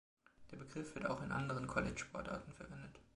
Der 0.49 0.57
Begriff 0.57 0.95
wird 0.95 1.05
auch 1.05 1.21
in 1.21 1.31
anderen 1.31 1.67
College-Sportarten 1.67 2.53
verwendet. 2.53 2.99